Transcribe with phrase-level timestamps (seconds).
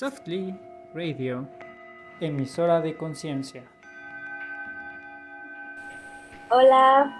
[0.00, 0.58] Softly
[0.94, 1.46] Radio,
[2.22, 3.70] emisora de conciencia.
[6.50, 7.14] Hola,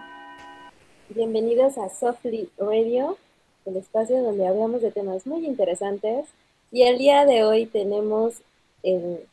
[1.11, 3.19] bienvenidos a Softly Radio,
[3.67, 6.25] el espacio donde hablamos de temas muy interesantes.
[6.73, 8.37] Y el día de hoy tenemos
[8.83, 9.27] el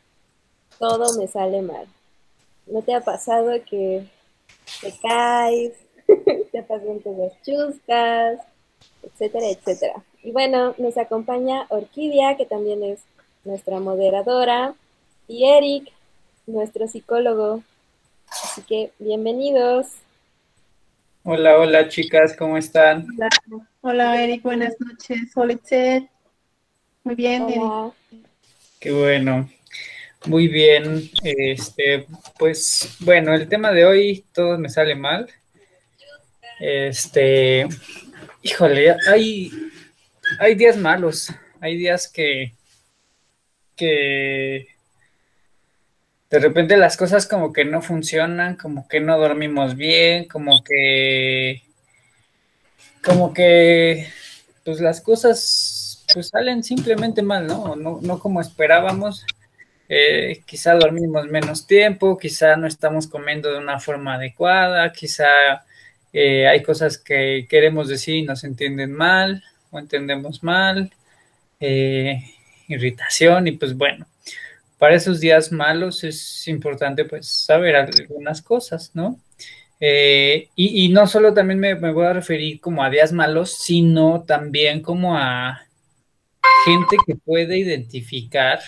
[0.77, 1.87] Todo me sale mal.
[2.65, 4.03] ¿No te ha pasado que
[4.81, 5.71] te caes,
[6.51, 8.41] te pasan cosas chuscas,
[9.03, 10.03] etcétera, etcétera?
[10.21, 12.99] Y bueno, nos acompaña Orquídea, que también es
[13.47, 14.75] nuestra moderadora,
[15.27, 15.89] y Eric,
[16.45, 17.63] nuestro psicólogo.
[18.29, 19.87] Así que bienvenidos.
[21.23, 23.07] Hola, hola chicas, ¿cómo están?
[23.81, 25.31] Hola, Eric, buenas noches.
[25.35, 25.57] Hola,
[27.03, 27.47] Muy bien,
[28.79, 29.49] Qué bueno.
[30.25, 31.09] Muy bien.
[31.23, 32.05] Este,
[32.37, 35.29] pues bueno, el tema de hoy todo me sale mal.
[36.59, 37.65] Este,
[38.41, 39.51] híjole, hay,
[40.39, 42.53] hay días malos, hay días que,
[43.77, 44.67] que
[46.29, 51.63] de repente las cosas como que no funcionan, como que no dormimos bien, como que,
[53.03, 54.07] como que,
[54.65, 57.75] pues las cosas pues salen simplemente mal, ¿no?
[57.75, 59.25] No, no como esperábamos.
[59.89, 65.65] Eh, quizá dormimos menos tiempo, quizá no estamos comiendo de una forma adecuada, quizá
[66.11, 70.91] eh, hay cosas que queremos decir y nos entienden mal o entendemos mal.
[71.59, 72.21] Eh,
[72.67, 74.05] irritación y pues bueno,
[74.77, 79.19] para esos días malos es importante pues saber algunas cosas, ¿no?
[79.79, 84.81] Eh, y, no solo también me, voy a referir como a días malos, sino también
[84.81, 85.67] como a
[86.65, 88.59] gente que puede identificar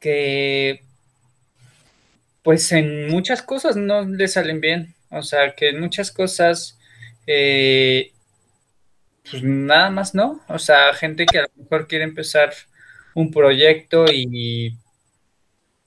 [0.00, 0.82] que
[2.42, 6.78] pues en muchas cosas no le salen bien, o sea, que en muchas cosas
[7.26, 8.12] eh,
[9.30, 12.52] pues nada más no, o sea, gente que a lo mejor quiere empezar
[13.20, 14.76] un proyecto y,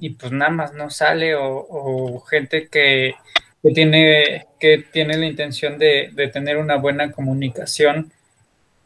[0.04, 3.16] y pues nada más no sale o, gente que,
[3.74, 8.12] tiene, que tiene la intención de, tener una buena comunicación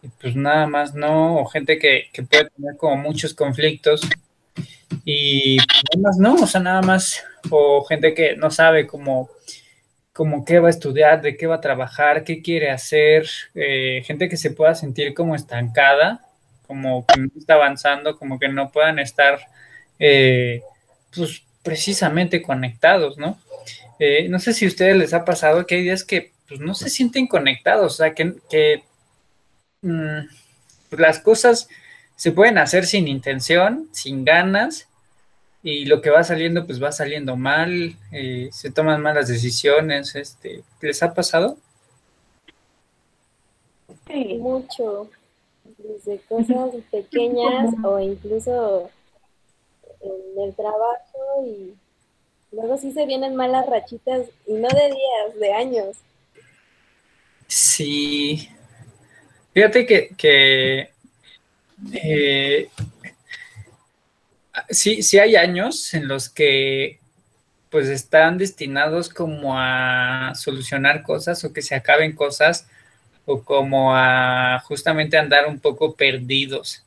[0.04, 4.02] y pues nada más no, o gente que, puede tener como muchos conflictos
[5.04, 9.32] y nada más no, o sea, nada más, o gente que no sabe cómo,
[10.14, 14.30] como qué va a estudiar, de qué va a trabajar, qué quiere hacer, eh, gente
[14.30, 16.27] que se pueda sentir como estancada
[16.68, 19.40] como que no está avanzando, como que no puedan estar,
[20.00, 20.62] eh,
[21.16, 23.40] pues precisamente conectados, ¿no?
[24.00, 26.74] Eh, no sé si a ustedes les ha pasado que hay días que pues, no
[26.76, 28.84] se sienten conectados, o sea, que,
[29.82, 30.20] mm,
[30.90, 31.68] pues, las cosas
[32.16, 34.88] se pueden hacer sin intención, sin ganas,
[35.64, 40.64] y lo que va saliendo, pues va saliendo mal, eh, se toman malas decisiones, este,
[40.82, 41.58] ¿les ha pasado?
[44.08, 45.10] Sí, mucho
[45.78, 48.90] desde cosas pequeñas o incluso
[50.02, 51.74] en el trabajo y
[52.52, 55.98] luego sí se vienen malas rachitas y no de días, de años.
[57.48, 58.50] Sí.
[59.54, 60.92] Fíjate que, que
[61.94, 62.70] eh,
[64.70, 67.00] sí, sí hay años en los que
[67.70, 72.68] pues están destinados como a solucionar cosas o que se acaben cosas
[73.28, 76.84] o como a justamente andar un poco perdidos.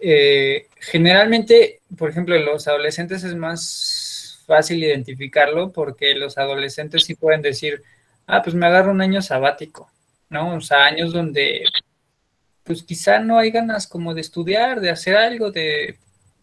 [0.00, 7.14] Eh, generalmente, por ejemplo, en los adolescentes es más fácil identificarlo porque los adolescentes sí
[7.14, 7.82] pueden decir,
[8.26, 9.88] ah, pues me agarro un año sabático,
[10.28, 10.56] ¿no?
[10.56, 11.64] O sea, años donde
[12.64, 15.98] pues quizá no hay ganas como de estudiar, de hacer algo, de,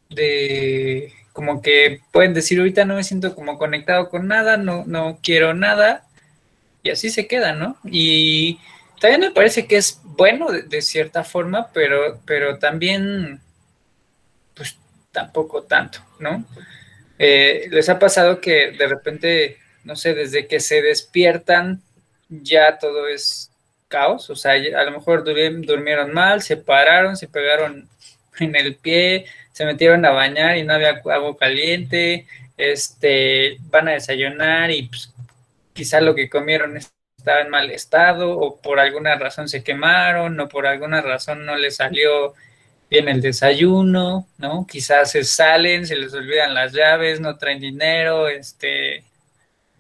[0.10, 5.20] de como que pueden decir ahorita no me siento como conectado con nada, no, no
[5.22, 6.08] quiero nada,
[6.84, 7.78] y así se queda, ¿no?
[7.84, 8.60] Y
[9.02, 13.42] también me parece que es bueno de, cierta forma, pero, pero también,
[14.54, 14.78] pues
[15.12, 16.46] tampoco tanto, ¿no?
[17.18, 21.82] Eh, ¿Les ha pasado que de repente, no sé, desde que se despiertan,
[22.30, 23.52] ya todo es
[23.88, 24.30] caos?
[24.30, 27.90] O sea, a lo mejor durmieron mal, se pararon, se pegaron
[28.40, 33.94] en el pie, se metieron a bañar y no había agua caliente, este, van a
[33.94, 35.12] desayunar y pues,
[35.74, 40.40] quizá lo que comieron es estaba en mal estado o por alguna razón se quemaron
[40.40, 42.34] o por alguna razón no les salió
[42.90, 44.66] bien el desayuno, ¿no?
[44.68, 49.04] Quizás se salen, se les olvidan las llaves, no traen dinero, este,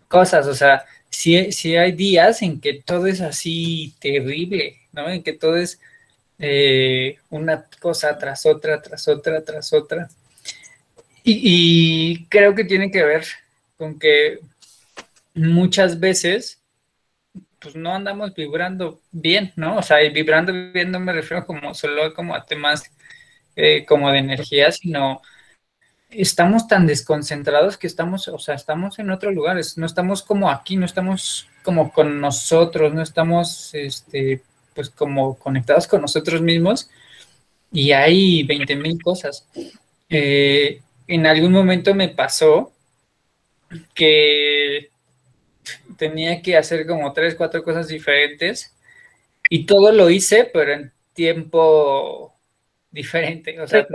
[0.07, 5.09] cosas, o sea, si hay días en que todo es así terrible, ¿no?
[5.09, 5.79] En que todo es
[6.39, 10.09] eh, una cosa tras otra, tras otra, tras otra.
[11.23, 13.25] y creo que tiene que ver
[13.77, 14.39] con que
[15.33, 16.60] muchas veces
[17.61, 19.77] pues no andamos vibrando bien, ¿no?
[19.77, 22.91] O sea, vibrando bien no me refiero como solo como a temas
[23.55, 25.21] eh, como de energía, sino
[26.09, 30.75] estamos tan desconcentrados que estamos, o sea, estamos en otro lugar, no estamos como aquí,
[30.75, 34.41] no estamos como con nosotros, no estamos, este,
[34.73, 36.89] pues como conectados con nosotros mismos
[37.71, 39.47] y hay 20 mil cosas.
[40.09, 42.73] Eh, en algún momento me pasó
[43.93, 44.90] que
[46.01, 48.75] tenía que hacer como tres, cuatro cosas diferentes
[49.47, 52.35] y todo lo hice, pero en tiempo
[52.89, 53.61] diferente.
[53.61, 53.85] O sea,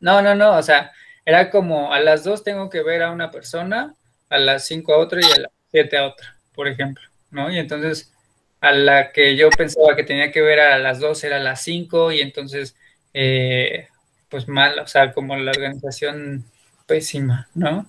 [0.00, 0.90] no, no, no, o sea,
[1.24, 3.94] era como a las dos tengo que ver a una persona,
[4.28, 7.52] a las cinco a otra y a las siete a otra, por ejemplo, ¿no?
[7.52, 8.12] Y entonces
[8.60, 11.62] a la que yo pensaba que tenía que ver a las dos era a las
[11.62, 12.74] cinco y entonces,
[13.14, 13.86] eh,
[14.28, 16.46] pues mal, o sea, como la organización
[16.88, 17.86] pésima, ¿no?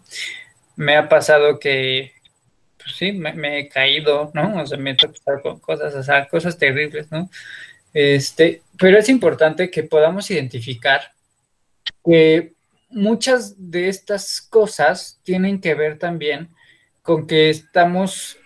[0.75, 2.13] Me ha pasado que,
[2.83, 4.62] pues sí, me, he caído, ¿no?
[4.62, 7.30] O sea, me he topado con cosas, cosas terribles, ¿no?
[7.94, 11.12] Este, pero es importante que podamos identificar
[12.04, 12.54] que
[12.89, 16.50] muchas de estas cosas tienen que ver también
[17.01, 18.38] con que estamos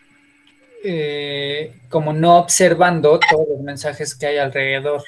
[0.83, 5.03] eh, como no observando todos los mensajes que hay alrededor.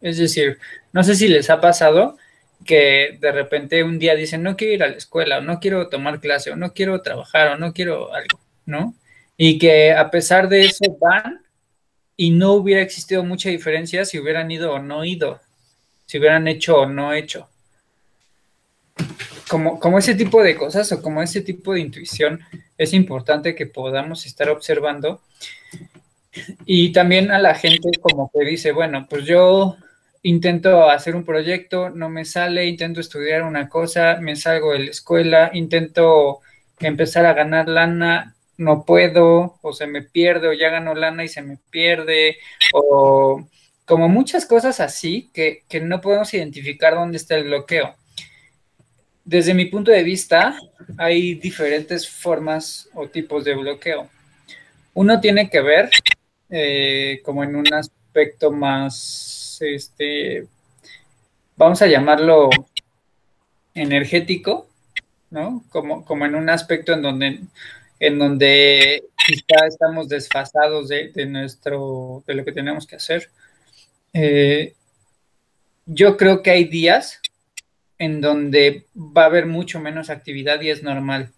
[0.00, 0.58] Es decir,
[0.92, 2.16] no sé si les ha pasado
[2.64, 5.88] que de repente un día dicen, no quiero ir a la escuela, o no quiero
[5.88, 8.94] tomar clase, o no quiero trabajar, o no quiero algo, ¿no?
[9.36, 11.42] Y que a pesar de eso van
[12.16, 15.40] y no hubiera existido mucha diferencia si hubieran ido o no ido,
[16.06, 17.48] si hubieran hecho o no hecho
[19.48, 22.40] como, como ese tipo de cosas o como ese tipo de intuición
[22.76, 25.22] es importante que podamos estar observando.
[26.66, 29.76] Y también a la gente como que dice, bueno, pues yo
[30.22, 34.90] intento hacer un proyecto, no me sale, intento estudiar una cosa, me salgo de la
[34.90, 36.40] escuela, intento
[36.80, 41.28] empezar a ganar lana, no puedo, o se me pierde, o ya gano lana y
[41.28, 42.38] se me pierde,
[42.72, 43.46] o
[43.84, 47.94] como muchas cosas así que, que no podemos identificar dónde está el bloqueo.
[49.24, 50.58] Desde mi punto de vista,
[50.96, 54.08] hay diferentes formas o tipos de bloqueo.
[54.94, 55.90] Uno tiene que ver
[56.50, 60.46] eh, como en un aspecto más, este,
[61.56, 62.50] vamos a llamarlo
[63.74, 64.68] energético,
[65.30, 65.64] ¿no?
[65.70, 67.40] Como, como en un aspecto en donde,
[68.00, 73.30] en donde quizá estamos desfasados de, nuestro, de lo que tenemos que hacer.
[74.12, 74.74] Eh,
[75.86, 77.20] yo creo que hay días
[77.98, 81.32] en donde va a haber mucho menos actividad y es normal.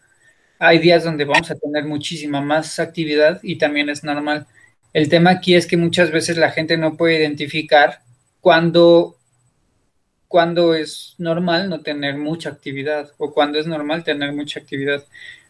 [0.58, 4.46] Hay días donde vamos a tener muchísima más actividad y también es normal.
[4.92, 8.02] El tema aquí es que muchas veces la gente no puede identificar
[8.40, 9.16] cuándo,
[10.28, 15.04] cuando es normal no tener mucha actividad o cuándo es normal tener mucha actividad.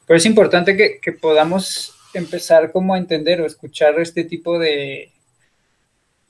[0.07, 5.13] Pero es importante que, podamos empezar como a entender o escuchar este tipo de,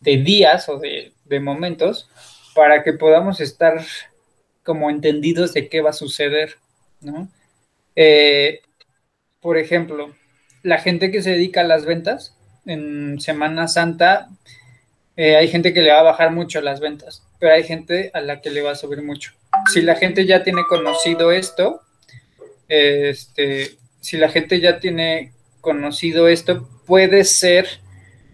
[0.01, 2.09] de días o de, de momentos
[2.55, 3.83] para que podamos estar
[4.63, 6.57] como entendidos de qué va a suceder,
[7.01, 7.29] ¿no?
[7.97, 8.61] Eh,
[9.41, 10.15] por ejemplo,
[10.63, 12.37] la gente que se dedica a las ventas
[12.67, 14.29] en Semana Santa,
[15.17, 18.21] eh, hay gente que le va a bajar mucho las ventas, pero hay gente a
[18.21, 19.33] la que le va a subir mucho.
[19.73, 21.83] Si la gente ya tiene conocido esto,
[22.69, 27.67] este, si la gente ya tiene conocido esto, puede ser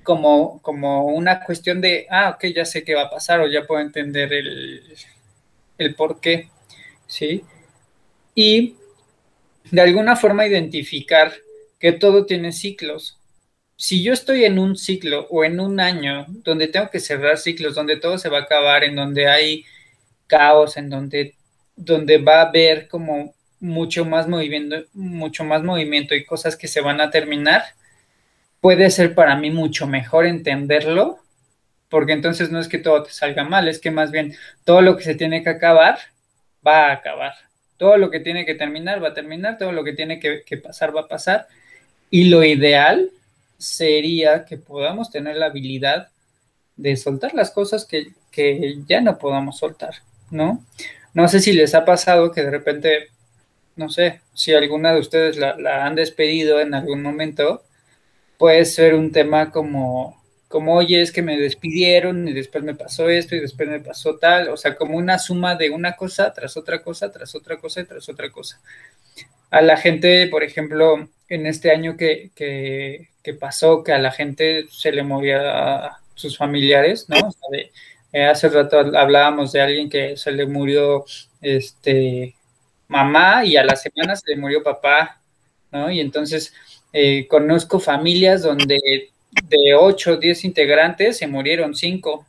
[0.02, 3.67] como, como una cuestión de, ah, ok, ya sé qué va a pasar o ya
[3.67, 4.82] puedo entender el,
[5.78, 6.49] el por qué,
[7.06, 7.44] ¿sí?
[8.35, 8.76] Y
[9.71, 11.33] de alguna forma identificar
[11.78, 13.18] que todo tiene ciclos.
[13.76, 17.75] Si yo estoy en un ciclo o en un año donde tengo que cerrar ciclos,
[17.75, 19.64] donde todo se va a acabar, en donde hay
[20.26, 21.35] caos, en donde,
[21.76, 26.80] donde va a haber como mucho más movimiento, mucho más movimiento y cosas que se
[26.80, 27.62] van a terminar,
[28.61, 31.21] puede ser para mí mucho mejor entenderlo
[31.88, 34.97] porque entonces no es que todo te salga mal, es que más bien todo lo
[34.97, 35.99] que se tiene que acabar
[36.66, 37.35] va a acabar.
[37.76, 40.97] Todo lo que tiene que terminar va a terminar, todo lo que tiene que, pasar
[40.97, 41.47] va a pasar.
[42.11, 43.11] Y lo ideal
[43.58, 46.08] sería que podamos tener la habilidad
[46.76, 48.12] de soltar las cosas que,
[48.86, 49.94] ya no podamos soltar,
[50.30, 50.62] ¿no?
[51.14, 53.08] No sé si les ha pasado que de repente,
[53.76, 57.62] no sé, si alguna de ustedes la, han despedido en algún momento,
[58.38, 60.16] puede ser un tema como
[60.48, 64.16] como, oye, es que me despidieron y después me pasó esto y después me pasó
[64.16, 67.80] tal, o sea, como una suma de una cosa tras otra cosa, tras otra cosa
[67.80, 68.60] y tras otra cosa.
[69.50, 74.92] A la gente, por ejemplo, en este año que, pasó, que a la gente se
[74.92, 77.16] le moría a sus familiares, ¿no?
[78.12, 81.04] Eh, hace rato hablábamos de alguien que se le murió
[81.40, 82.35] este
[82.88, 85.21] mamá y a la semana se le murió papá,
[85.71, 85.90] ¿no?
[85.90, 86.54] Y entonces
[86.92, 89.11] eh, conozco familias donde
[89.49, 92.26] de 8 o 10 integrantes se murieron 5,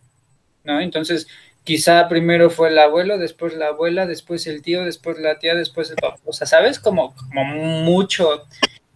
[0.66, 0.82] ¿no?
[0.82, 1.27] Entonces,
[1.63, 5.89] quizá primero fue el abuelo, después la abuela, después el tío, después la tía, después
[5.89, 6.20] el papá.
[6.25, 6.80] O sea, ¿sabes?
[6.80, 8.46] Como, como mucho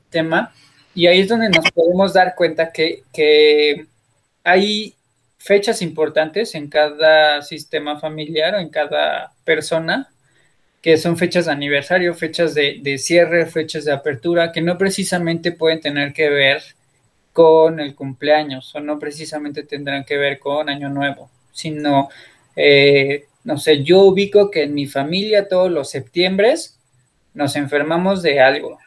[0.09, 0.53] tema.
[0.93, 3.85] Y ahí es donde nos podemos dar cuenta que,
[4.43, 4.95] hay
[5.37, 10.09] fechas importantes en cada sistema familiar o en cada persona,
[10.81, 15.79] que son fechas de aniversario, fechas de, cierre, fechas de apertura, que no precisamente pueden
[15.79, 16.63] tener que ver
[17.33, 22.09] con el cumpleaños o no precisamente tendrán que ver con Año Nuevo, sino
[22.55, 26.53] eh, no sé, yo ubico que en mi familia todos los septiembre
[27.33, 28.77] nos enfermamos de algo.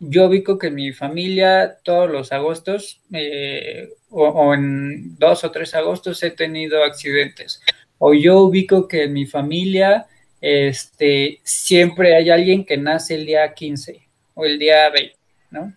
[0.00, 5.50] Yo ubico que en mi familia todos los agostos eh, o, o, en dos o
[5.50, 7.60] tres agostos he tenido accidentes.
[7.98, 10.06] O yo ubico que en mi familia
[10.40, 14.00] este, siempre hay alguien que nace el día 15
[14.34, 15.16] o el día 20,
[15.50, 15.74] ¿no?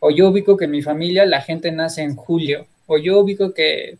[0.00, 2.66] O yo ubico que en mi familia la gente nace en julio.
[2.86, 3.98] O yo ubico que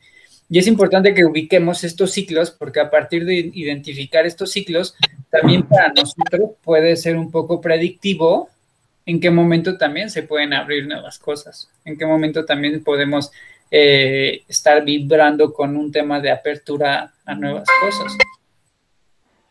[0.49, 4.95] y es importante que ubiquemos estos ciclos porque a partir de identificar estos ciclos,
[5.29, 8.49] también para nosotros puede ser un poco predictivo
[9.07, 13.31] en qué momento también se pueden abrir nuevas cosas, en qué momento también podemos
[13.71, 18.13] eh, estar vibrando con un tema de apertura a nuevas cosas.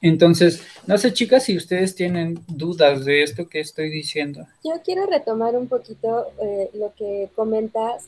[0.01, 4.45] Entonces, no sé, chicas, si ustedes tienen dudas de esto que estoy diciendo.
[4.63, 8.07] Yo quiero retomar un poquito eh, lo que comentas,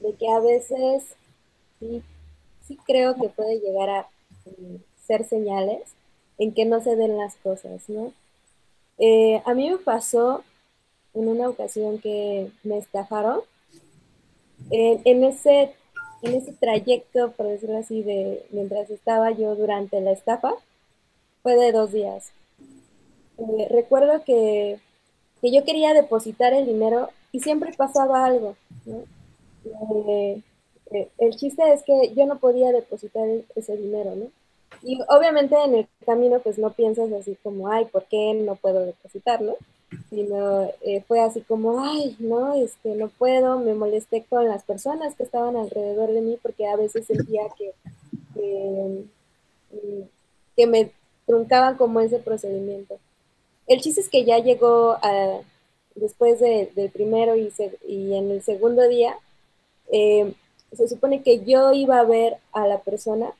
[0.00, 1.04] de que a veces
[1.78, 2.02] sí
[2.66, 4.08] sí creo que puede llegar a
[4.44, 4.76] mm,
[5.06, 5.82] ser señales
[6.38, 8.12] en que no se den las cosas, ¿no?
[8.98, 10.42] Eh, a mí me pasó
[11.16, 13.40] en una ocasión que me estafaron.
[14.70, 15.72] en, ese,
[16.22, 20.54] en ese trayecto, por decirlo así, de mientras estaba yo durante la estafa,
[21.42, 22.32] fue de dos días.
[23.38, 24.78] Eh, recuerdo que,
[25.40, 28.56] que, yo quería depositar el dinero y siempre pasaba algo.
[28.84, 29.04] ¿no?
[30.08, 30.42] Eh,
[30.92, 34.26] eh, el chiste es que yo no podía depositar ese dinero, ¿no?
[34.82, 38.84] Y obviamente en el camino pues no piensas así como, ay, ¿por qué no puedo
[38.84, 39.56] depositarlo?
[40.10, 45.14] Sino eh, fue así como, ay, no, este, no puedo, me molesté con las personas
[45.14, 47.72] que estaban alrededor de mí porque a veces sentía que,
[50.56, 50.90] que, me
[51.24, 52.98] truncaban como ese procedimiento.
[53.66, 55.40] El chiste es que ya llegó a,
[55.94, 57.52] después de, del primero y,
[57.86, 59.16] y en el segundo día,
[59.92, 60.34] eh,
[60.72, 63.32] se supone que yo iba a ver a la persona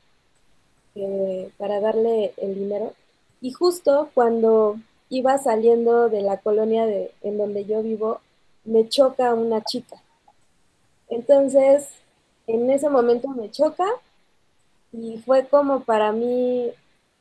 [0.95, 2.93] eh, para darle el dinero
[3.41, 4.77] y justo cuando
[5.09, 8.19] iba saliendo de la colonia de, en donde yo vivo,
[8.65, 9.97] me choca una chica.
[11.09, 11.89] Entonces,
[12.47, 13.85] en ese momento me choca
[14.91, 16.71] y fue como para mí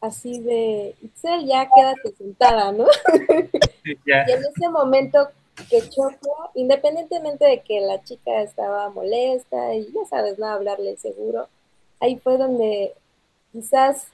[0.01, 2.87] así de, Itzel, ya quédate sentada, ¿no?
[3.85, 5.29] y en ese momento
[5.71, 11.49] que chocó, independientemente de que la chica estaba molesta y ya sabes, no hablarle seguro,
[12.01, 12.93] ahí fue donde
[13.53, 14.09] quizás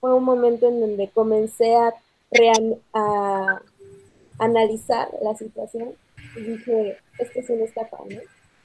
[0.00, 1.94] fue un momento en donde comencé a,
[2.92, 3.62] a
[4.38, 5.94] analizar la situación
[6.36, 8.20] y dije, esto es una estafa, ¿no?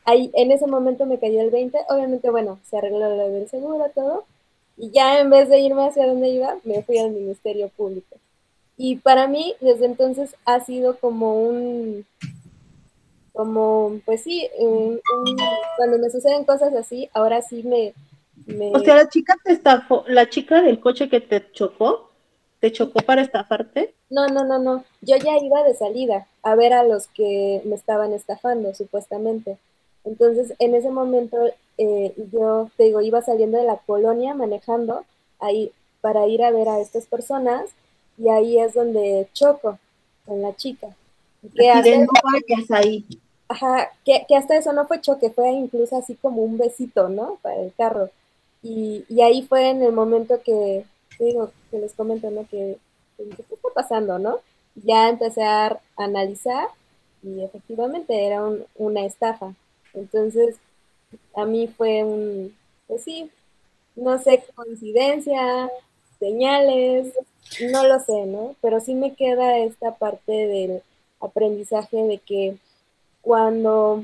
[0.05, 3.89] Ahí, en ese momento me cayó el 20, obviamente, bueno, se arregló lo del seguro,
[3.95, 4.25] todo,
[4.77, 8.17] y ya en vez de irme hacia donde iba, me fui al Ministerio Público.
[8.75, 12.05] Y para mí, desde entonces, ha sido como un,
[13.31, 14.49] como, pues sí,
[15.77, 17.93] cuando me suceden cosas así, ahora sí me,
[18.73, 22.09] O sea, la chica te estafó, la chica del coche que te chocó,
[22.63, 23.93] ¿te chocó para estafarte?
[24.09, 24.85] No, no, no, no.
[25.01, 29.57] Yo ya iba de salida a ver a los que me estaban estafando, supuestamente.
[30.05, 31.35] Entonces, en ese momento,
[31.77, 35.03] eh, yo te digo, iba saliendo de la colonia manejando
[35.41, 37.69] ahí para ir a ver a estas personas
[38.17, 39.77] y ahí es donde choco
[40.25, 40.87] con la chica.
[41.53, 43.03] Que hasta, ahí.
[43.49, 47.39] Ajá, que, que, hasta eso no fue choque, fue incluso así como un besito, ¿no?
[47.41, 48.09] Para el carro.
[48.61, 50.85] Y, y ahí fue en el momento que,
[51.19, 52.47] digo, que les comento, ¿no?
[52.47, 52.77] Que,
[53.17, 54.39] ¿qué está pasando, no?
[54.75, 56.67] Ya empecé a analizar
[57.21, 59.53] y efectivamente era un, una estafa.
[59.93, 60.57] Entonces,
[61.35, 62.55] a mí fue un,
[62.87, 63.31] pues sí,
[63.95, 65.69] no sé, coincidencia,
[66.19, 67.13] señales,
[67.71, 68.55] no lo sé, ¿no?
[68.61, 70.81] Pero sí me queda esta parte del
[71.19, 72.57] aprendizaje de que
[73.21, 74.03] cuando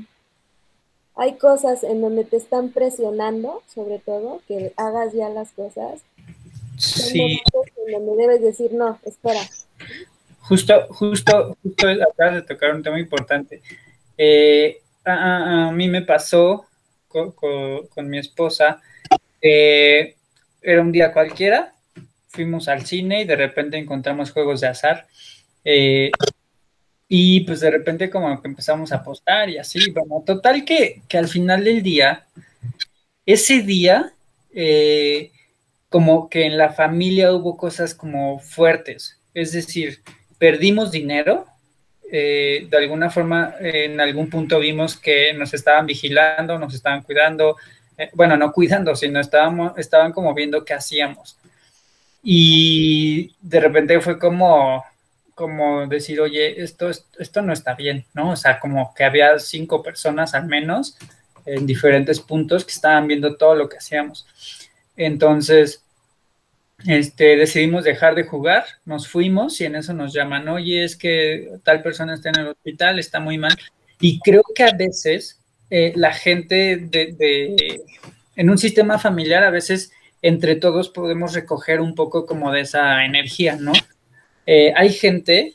[1.14, 6.00] hay cosas en donde te están presionando, sobre todo, que hagas ya las cosas,
[6.80, 7.40] sí.
[7.90, 9.40] donde debes decir, no, espera.
[10.40, 13.62] Justo, justo, justo acabas de tocar un tema importante.
[14.16, 16.66] Eh, a, mí me pasó
[17.08, 18.80] con, con, mi esposa,
[19.40, 20.16] eh,
[20.62, 21.74] era un día cualquiera,
[22.28, 25.06] fuimos al cine y de repente encontramos juegos de azar.
[25.64, 26.10] Eh,
[27.12, 31.18] y pues de repente como que empezamos a apostar y así, bueno, total que, que
[31.18, 32.26] al final del día,
[33.26, 34.12] ese día,
[34.54, 35.32] eh,
[35.90, 40.02] como que en la familia hubo cosas como fuertes, es decir,
[40.38, 41.46] perdimos dinero,
[42.10, 47.56] eh, de alguna forma en algún punto vimos que nos estaban vigilando, nos estaban cuidando,
[47.98, 51.36] eh, bueno, no cuidando, sino estábamos, estaban como viendo qué hacíamos.
[52.22, 54.84] Y de repente fue como,
[55.34, 58.30] como decir, oye, esto, esto no está bien, ¿no?
[58.32, 60.96] O sea, como que había cinco personas al menos
[61.46, 64.26] en diferentes puntos que estaban viendo todo lo que hacíamos.
[65.00, 65.82] Entonces,
[66.86, 71.52] este, decidimos dejar de jugar, nos fuimos y en eso nos llaman, oye, es que
[71.64, 73.56] tal persona está en el hospital, está muy mal.
[73.98, 75.40] Y creo que a veces
[75.70, 77.82] eh, la gente de,
[78.36, 79.90] en un sistema familiar, a veces
[80.20, 83.72] entre todos podemos recoger un poco como de esa energía, ¿no?
[84.44, 85.54] Eh, hay gente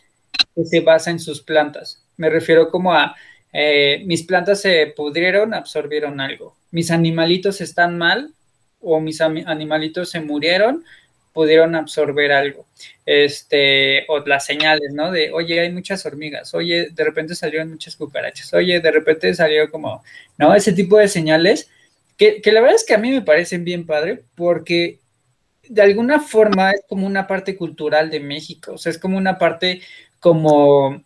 [0.56, 2.04] que se basa en sus plantas.
[2.18, 3.16] Me refiero como a
[3.54, 6.58] eh, mis plantas se pudrieron, absorbieron algo.
[6.72, 8.32] Mis animalitos están mal
[8.86, 10.86] o mis animalitos se murieron,
[11.34, 12.66] pudieron absorber algo.
[13.06, 15.12] Este, o las señales, ¿no?
[15.12, 19.70] De, oye, hay muchas hormigas, oye, de repente salieron muchas cucarachas, oye, de repente salió
[19.70, 20.04] como,
[20.38, 20.56] ¿no?
[20.56, 21.70] Ese tipo de señales
[22.18, 25.00] que, que la verdad es que a mí me parecen bien padre porque
[25.68, 29.38] de alguna forma es como una parte cultural de México, o sea, es como una
[29.38, 29.82] parte
[30.20, 31.04] como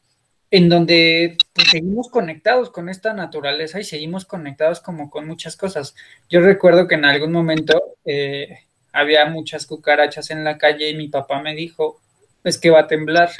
[0.51, 1.37] en donde
[1.69, 5.95] seguimos conectados con esta naturaleza y seguimos conectados como con muchas cosas.
[6.29, 8.59] Yo recuerdo que en algún momento eh,
[8.91, 11.99] había muchas cucarachas en la calle y mi papá me dijo,
[12.43, 13.31] es que va a temblar.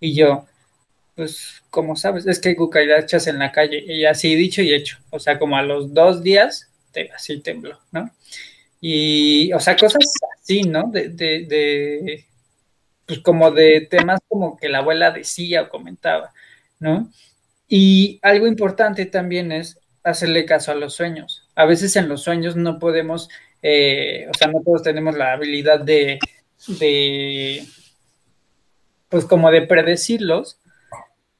[0.00, 0.46] Y yo,
[1.14, 3.82] pues, como sabes, es que hay cucarachas en la calle.
[3.86, 4.98] Y así dicho y hecho.
[5.10, 8.10] O sea, como a los dos días, te, así tembló, ¿no?
[8.80, 10.04] Y, o sea, cosas
[10.40, 10.90] así, ¿no?
[10.90, 12.26] De, de, de,
[13.06, 16.32] pues como de temas como que la abuela decía o comentaba,
[16.78, 17.10] ¿no?
[17.68, 21.48] Y algo importante también es hacerle caso a los sueños.
[21.54, 23.28] A veces en los sueños no podemos
[23.66, 26.18] eh, o sea, no todos tenemos la habilidad de,
[26.78, 27.64] de,
[29.08, 30.58] pues como de predecirlos,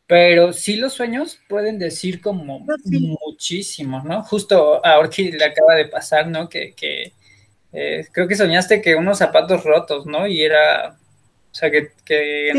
[0.07, 4.23] pero sí los sueños pueden decir como muchísimo, ¿no?
[4.23, 6.49] Justo a Orki le acaba de pasar, ¿no?
[6.49, 7.13] Que, que
[7.75, 10.27] eh, creo que soñaste que unos zapatos rotos, ¿no?
[10.27, 10.97] Y era,
[11.53, 12.53] o sea, que, que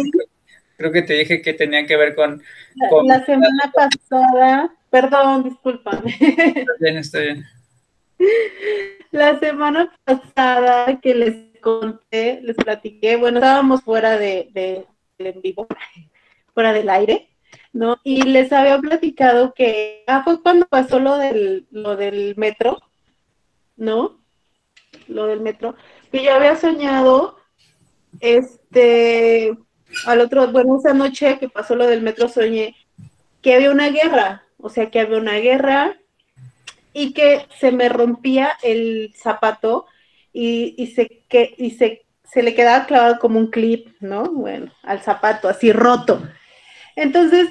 [0.77, 2.41] creo que te dije que tenía que ver con...
[2.75, 6.15] La, la semana pasada, perdón, discúlpame.
[6.19, 7.45] Está bien, está bien.
[9.11, 14.85] La semana pasada que les conté, les platiqué, bueno, estábamos fuera de, de,
[15.17, 15.67] en vivo,
[16.53, 17.29] fuera del aire,
[17.73, 17.97] ¿no?
[18.03, 22.81] Y les había platicado que, ah, fue cuando pasó lo del, lo del metro,
[23.77, 24.19] ¿no?
[25.07, 25.75] Lo del metro,
[26.11, 27.37] que yo había soñado,
[28.19, 29.57] este,
[30.05, 32.75] al otro, bueno, esa noche que pasó lo del metro soñé
[33.41, 35.97] que había una guerra, o sea, que había una guerra
[36.93, 39.85] y que se me rompía el zapato
[40.33, 44.25] y, se, que, y se, se le quedaba clavado como un clip, ¿no?
[44.31, 46.21] Bueno, al zapato, así roto.
[46.95, 47.49] Entonces,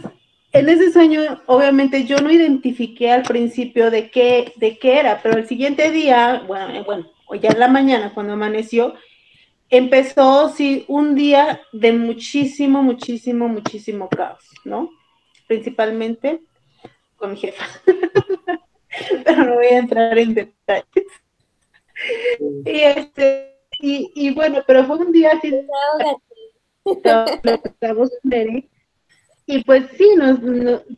[0.53, 5.39] en ese sueño, obviamente yo no identifiqué al principio de qué, de qué era, pero
[5.39, 8.95] el siguiente día, bueno, bueno, o ya en la mañana cuando amaneció,
[9.77, 14.91] empezó, sí, un día de muchísimo, muchísimo, muchísimo caos, ¿no?
[15.47, 16.41] Principalmente
[17.17, 17.65] con mi jefa.
[19.25, 21.07] pero no voy a entrar en detalles.
[22.65, 25.53] Y este, y, bueno, pero fue un día así.
[29.47, 30.41] Y pues sí, nos,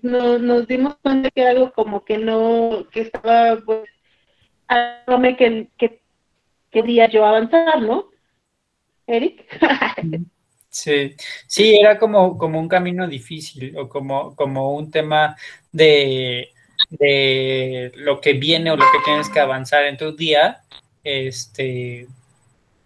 [0.02, 3.88] nos, dimos cuenta que era algo como que no, que estaba, pues,
[5.36, 6.00] que, que
[6.70, 8.08] quería yo avanzar, ¿no?
[9.06, 9.44] Eric.
[10.68, 11.16] Sí,
[11.46, 15.34] sí, era como, como un camino difícil o como, como un tema
[15.72, 16.50] de
[16.90, 20.62] de lo que viene o lo que tienes que avanzar en tu día,
[21.04, 22.06] este,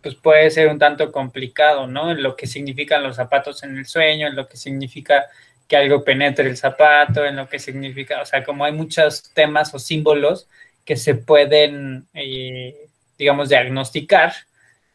[0.02, 2.10] pues puede ser un tanto complicado, ¿no?
[2.10, 5.26] En lo que significan los zapatos en el sueño, en lo que significa
[5.68, 9.74] que algo penetre el zapato, en lo que significa, o sea, como hay muchos temas
[9.74, 10.48] o símbolos
[10.84, 14.32] que se pueden, eh, digamos, diagnosticar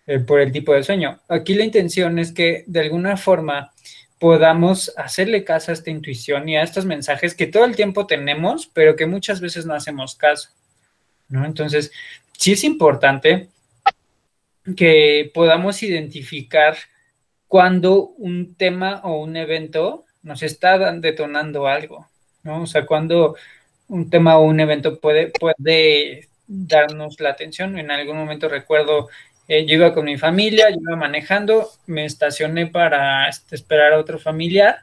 [0.07, 1.19] eh, por el tipo de sueño.
[1.27, 3.71] Aquí la intención es que de alguna forma
[4.19, 8.67] podamos hacerle caso a esta intuición y a estos mensajes que todo el tiempo tenemos,
[8.67, 10.49] pero que muchas veces no hacemos caso,
[11.27, 11.45] ¿no?
[11.45, 11.91] Entonces,
[12.37, 13.49] sí es importante
[14.75, 16.77] que podamos identificar
[17.47, 22.07] cuando un tema o un evento nos está detonando algo,
[22.43, 22.63] ¿no?
[22.63, 23.35] O sea, cuando
[23.87, 27.77] un tema o un evento puede, puede darnos la atención.
[27.77, 29.09] En algún momento recuerdo
[29.47, 33.99] eh, yo iba con mi familia, yo iba manejando, me estacioné para este, esperar a
[33.99, 34.79] otro familiar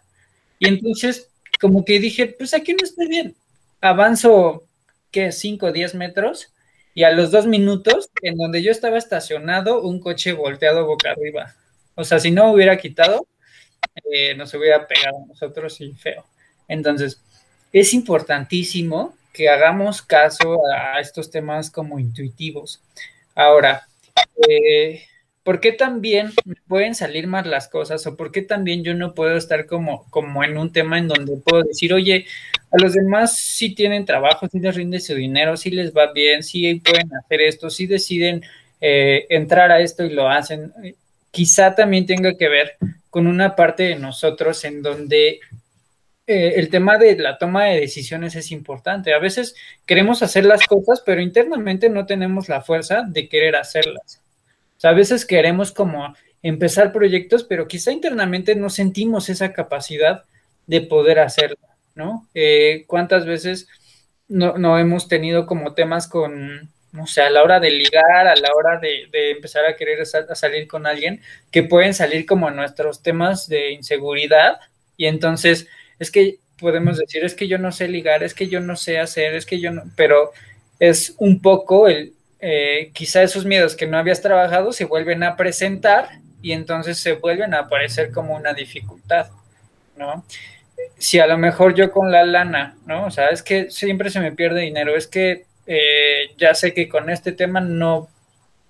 [0.59, 1.29] y entonces
[1.61, 3.37] como que dije, pues aquí no estoy bien.
[3.81, 4.65] Avanzo,
[5.11, 5.33] ¿qué?
[5.33, 6.53] 5 o 10 metros
[6.95, 11.55] y a los dos minutos, en donde yo estaba estacionado, un coche volteado boca arriba.
[11.95, 13.27] O sea, si no hubiera quitado,
[14.11, 16.25] eh, nos hubiera pegado a nosotros y feo.
[16.69, 17.21] Entonces,
[17.73, 22.81] es importantísimo que hagamos caso a estos temas como intuitivos.
[23.35, 23.87] Ahora,
[24.49, 25.03] eh,
[25.43, 26.33] ¿por qué también
[26.69, 28.07] pueden salir mal las cosas?
[28.07, 31.37] ¿O por qué también yo no puedo estar como, como en un tema en donde
[31.37, 32.27] puedo decir, oye,
[32.71, 36.43] a los demás sí tienen trabajo, sí les rinde su dinero, sí les va bien,
[36.43, 38.43] sí pueden hacer esto, sí deciden
[38.81, 40.73] eh, entrar a esto y lo hacen?
[41.31, 42.77] Quizá también tenga que ver
[43.11, 45.41] con una parte de nosotros en donde
[46.33, 49.13] eh, el tema de la toma de decisiones es importante.
[49.13, 49.55] A veces
[49.87, 54.21] queremos hacer las cosas, pero internamente no tenemos la fuerza de querer hacerlas.
[54.77, 60.25] O sea, a veces queremos como empezar proyectos, pero quizá internamente no sentimos esa capacidad
[60.67, 61.59] de poder hacerlo,
[61.95, 62.29] ¿no?
[62.35, 63.69] Eh, ¿Cuántas veces
[64.29, 68.51] no, hemos tenido como temas con, no sé, a la hora de ligar, a la
[68.55, 73.73] hora de, empezar a querer salir con alguien, que pueden salir como nuestros temas de
[73.73, 74.59] inseguridad
[74.97, 75.69] y entonces
[76.03, 78.99] es que podemos decir, es que yo no sé ligar, es que yo no sé
[78.99, 80.33] hacer, es que yo no, pero
[80.81, 85.37] es un poco el, eh, quizá esos miedos que no habías trabajado se vuelven a
[85.37, 86.09] presentar
[86.43, 89.29] y entonces se vuelven a aparecer como una dificultad,
[89.97, 90.25] ¿no?
[90.99, 93.07] Si a lo mejor yo con la lana, ¿no?
[93.07, 96.89] O sea, es que siempre se me pierde dinero, es que eh, ya sé que
[96.89, 98.09] con este tema no,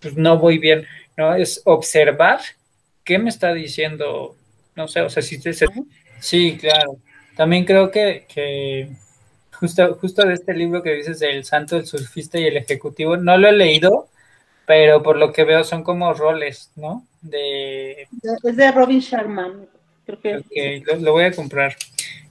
[0.01, 1.35] pues no voy bien, ¿no?
[1.35, 2.41] Es observar
[3.05, 4.37] qué me está diciendo,
[4.77, 5.55] no sé, o sea, si te...
[6.21, 6.99] Sí, claro.
[7.37, 8.89] También creo que,
[9.53, 13.39] justo, justo de este libro que dices del santo, el surfista y el ejecutivo, no
[13.39, 14.09] lo he leído,
[14.67, 17.07] pero por lo que veo son como roles, ¿no?
[17.21, 18.09] De...
[18.43, 19.67] Es de Robin Sharman,
[20.05, 20.83] creo que...
[21.01, 21.77] lo, voy a comprar.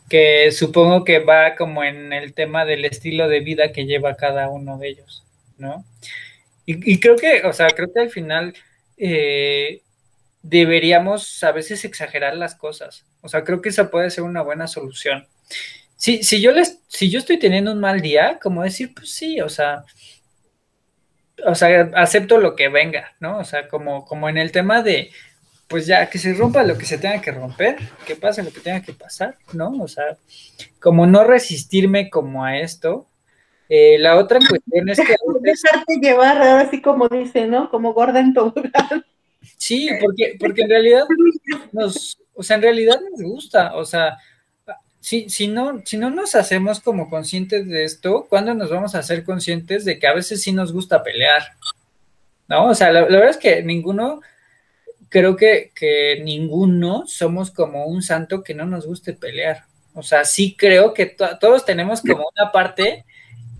[0.09, 4.49] Que supongo que va como en el tema del estilo de vida que lleva cada
[4.49, 5.23] uno de ellos,
[5.57, 5.85] ¿no?
[6.65, 8.53] Y, creo que, o sea, creo que al final
[8.95, 9.81] eh,
[10.41, 13.05] deberíamos a veces exagerar las cosas.
[13.21, 15.27] O sea, creo que esa puede ser una buena solución.
[15.95, 19.39] Si, si, yo les, si yo estoy teniendo un mal día, como decir, pues sí,
[19.39, 19.83] o sea,
[21.45, 23.37] o sea, acepto lo que venga, ¿no?
[23.37, 25.11] O sea, como, como en el tema de,
[25.67, 28.59] pues ya, que se rompa lo que se tenga que romper, que pase lo que
[28.59, 29.71] tenga que pasar, ¿no?
[29.81, 30.17] O sea,
[30.79, 33.07] como no resistirme como a esto.
[33.69, 35.15] Eh, la otra cuestión es que...
[35.41, 37.69] Dejarte llevar, ahora sí como dice, ¿no?
[37.69, 39.05] Como gorda en tobogán.
[39.57, 41.03] Sí, porque, porque en realidad
[41.71, 44.17] nos, o sea, en realidad nos gusta, o sea,
[44.99, 48.99] si, si, no, si no nos hacemos como conscientes de esto, ¿cuándo nos vamos a
[48.99, 51.41] hacer conscientes de que a veces sí nos gusta pelear?
[52.47, 52.67] ¿No?
[52.67, 54.21] O sea, la, verdad es que ninguno,
[55.09, 59.65] creo que, que, ninguno somos como un santo que no nos guste pelear.
[59.93, 61.07] O sea, sí creo que
[61.39, 63.05] todos tenemos como una parte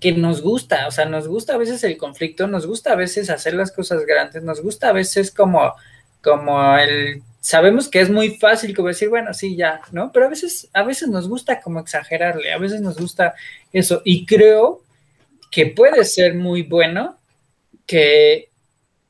[0.02, 3.30] que nos gusta, o sea, nos gusta a veces el conflicto, nos gusta a veces
[3.30, 5.74] hacer las cosas grandes, nos gusta a veces como,
[6.24, 10.12] como el, sabemos que es muy fácil como decir, bueno, sí, ya, ¿no?
[10.12, 13.36] Pero a veces, a veces nos gusta como exagerarle, a veces nos gusta
[13.72, 14.84] eso, y creo
[15.52, 17.20] que puede ser muy bueno
[17.86, 18.50] que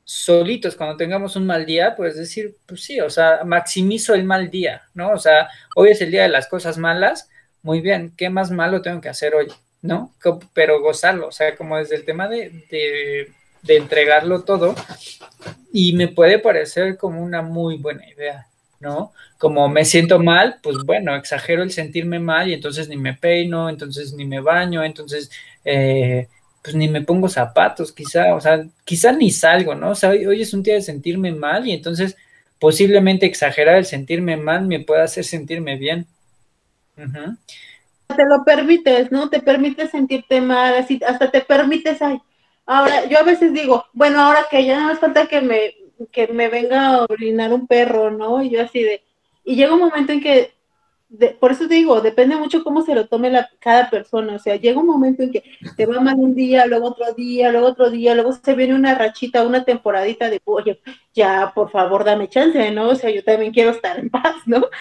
[0.04, 4.50] solitos, cuando tengamos un mal día, pues decir, pues sí, o sea, maximizo el mal
[4.50, 5.12] día, ¿no?
[5.12, 7.30] O sea, hoy es el día de las cosas malas,
[7.62, 9.48] muy bien, ¿qué más malo tengo que hacer hoy?
[9.82, 10.14] ¿No?
[10.54, 13.26] Pero gozarlo, o sea, como desde el tema de,
[13.62, 14.74] de, entregarlo todo,
[15.72, 18.46] y me puede parecer como una muy buena idea,
[18.80, 19.12] ¿no?
[19.38, 23.68] Como me siento mal, pues bueno, exagero el sentirme mal y entonces ni me peino,
[23.68, 25.30] entonces ni me baño, entonces
[25.64, 26.28] eh,
[26.62, 29.90] pues ni me pongo zapatos, quizá, o sea, quizá ni salgo, ¿no?
[29.90, 32.16] O sea, hoy, es un día de sentirme mal y entonces
[32.60, 36.06] posiblemente exagerar el sentirme mal me pueda hacer sentirme bien
[38.14, 39.28] te lo permites, ¿no?
[39.30, 42.20] Te permites sentirte mal, así, hasta te permites, ay,
[42.66, 45.74] ahora, yo a veces digo, bueno, ahora que ya no me falta que me,
[46.10, 48.42] que me venga a orinar un perro, ¿no?
[48.42, 49.02] Y yo así de,
[49.44, 50.52] y llega un momento en que,
[51.40, 54.56] por eso te digo, depende mucho cómo se lo tome la, cada persona, o sea,
[54.56, 55.42] llega un momento en que
[55.76, 58.94] te va mal un día, luego otro día, luego otro día, luego se viene una
[58.94, 60.80] rachita, una temporadita de, oye,
[61.14, 62.90] ya, por favor, dame chance, ¿no?
[62.90, 64.64] O sea, yo también quiero estar en paz, ¿no?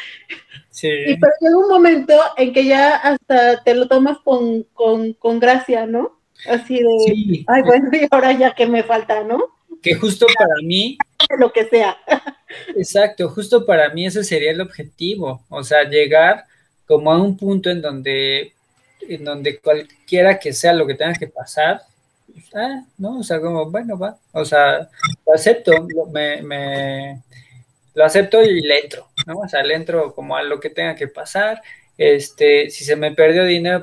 [0.84, 5.86] Y pero llega un momento en que ya hasta te lo tomas con, con, gracia,
[5.86, 6.18] ¿no?
[6.50, 9.44] Así de, ay, bueno, y ahora ya que me falta, ¿no?
[9.82, 10.98] Que justo para mí...
[11.40, 11.98] Lo que sea.
[12.76, 16.46] Exacto, justo para mí ese sería el objetivo, o sea, llegar
[16.86, 18.54] como a un punto en donde,
[19.02, 21.82] en donde cualquiera que sea lo que tenga que pasar,
[22.34, 23.20] pues, ah, ¿no?
[23.20, 24.90] O sea, como, bueno, va, o sea,
[25.26, 27.22] lo acepto, me, me,
[27.94, 29.40] lo acepto y le entro, ¿no?
[29.40, 31.62] O sea, le entro como a lo que tenga que pasar.
[31.98, 33.80] Este, si se me perdió dinero,